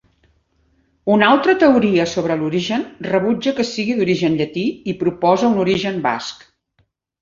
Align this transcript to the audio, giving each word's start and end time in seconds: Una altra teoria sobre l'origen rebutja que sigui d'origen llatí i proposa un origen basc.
Una 1.15 1.27
altra 1.33 1.55
teoria 1.65 2.07
sobre 2.15 2.39
l'origen 2.41 2.87
rebutja 3.11 3.55
que 3.61 3.69
sigui 3.75 4.01
d'origen 4.03 4.43
llatí 4.43 4.69
i 4.97 5.01
proposa 5.07 5.53
un 5.57 5.65
origen 5.69 6.07
basc. 6.13 6.47